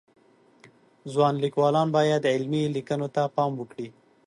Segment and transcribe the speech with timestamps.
[1.11, 3.87] ځوان لیکوالان باید علمی لیکنو ته پام وکړي